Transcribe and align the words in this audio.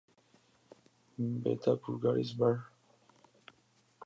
Beta 1.41 1.73
vulgaris 1.81 2.31
var. 2.39 2.57